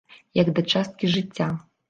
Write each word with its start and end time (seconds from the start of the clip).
Як 0.39 0.47
да 0.59 0.63
часткі 0.77 1.11
жыцця. 1.17 1.53